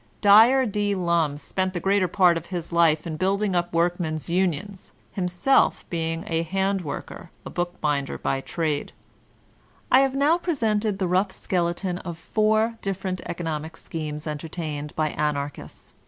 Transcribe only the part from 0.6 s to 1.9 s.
D. Lum spent the